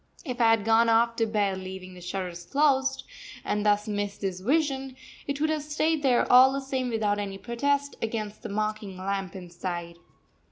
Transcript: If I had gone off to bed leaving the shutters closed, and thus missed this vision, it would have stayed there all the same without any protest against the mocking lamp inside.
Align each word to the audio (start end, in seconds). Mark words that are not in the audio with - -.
If 0.25 0.41
I 0.41 0.49
had 0.49 0.65
gone 0.65 0.89
off 0.89 1.15
to 1.17 1.27
bed 1.27 1.59
leaving 1.59 1.93
the 1.93 2.01
shutters 2.01 2.43
closed, 2.47 3.03
and 3.45 3.63
thus 3.63 3.87
missed 3.87 4.21
this 4.21 4.39
vision, 4.39 4.95
it 5.27 5.39
would 5.39 5.51
have 5.51 5.61
stayed 5.61 6.01
there 6.01 6.25
all 6.33 6.51
the 6.51 6.59
same 6.59 6.89
without 6.89 7.19
any 7.19 7.37
protest 7.37 7.95
against 8.01 8.41
the 8.41 8.49
mocking 8.49 8.97
lamp 8.97 9.35
inside. 9.35 9.97